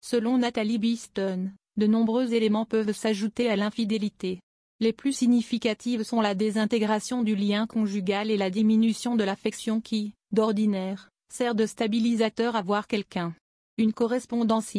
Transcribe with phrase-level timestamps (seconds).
[0.00, 4.40] Selon Nathalie Beeston, de nombreux éléments peuvent s'ajouter à l'infidélité.
[4.80, 10.14] Les plus significatives sont la désintégration du lien conjugal et la diminution de l'affection qui,
[10.30, 13.34] d'ordinaire, sert de stabilisateur à voir quelqu'un.
[13.76, 14.74] Une correspondance